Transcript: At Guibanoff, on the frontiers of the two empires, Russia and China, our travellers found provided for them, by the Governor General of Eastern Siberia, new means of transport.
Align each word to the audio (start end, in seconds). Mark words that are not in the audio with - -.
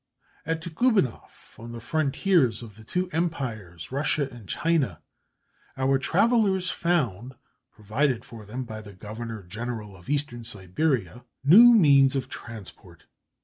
At 0.47 0.61
Guibanoff, 0.73 1.59
on 1.59 1.73
the 1.73 1.79
frontiers 1.79 2.63
of 2.63 2.75
the 2.75 2.83
two 2.83 3.07
empires, 3.11 3.91
Russia 3.91 4.27
and 4.31 4.49
China, 4.49 4.99
our 5.77 5.99
travellers 5.99 6.71
found 6.71 7.35
provided 7.71 8.25
for 8.25 8.43
them, 8.43 8.63
by 8.63 8.81
the 8.81 8.93
Governor 8.93 9.43
General 9.43 9.95
of 9.95 10.09
Eastern 10.09 10.43
Siberia, 10.43 11.23
new 11.43 11.75
means 11.75 12.15
of 12.15 12.29
transport. 12.29 13.03